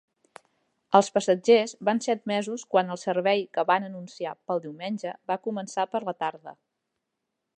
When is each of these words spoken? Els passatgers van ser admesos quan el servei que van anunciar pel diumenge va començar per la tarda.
Els 0.99 1.09
passatgers 1.17 1.73
van 1.89 2.01
ser 2.05 2.13
admesos 2.19 2.63
quan 2.71 2.89
el 2.95 3.01
servei 3.03 3.45
que 3.57 3.67
van 3.73 3.87
anunciar 3.89 4.33
pel 4.49 4.65
diumenge 4.65 5.15
va 5.33 5.41
començar 5.47 5.89
per 5.95 6.05
la 6.09 6.19
tarda. 6.25 6.57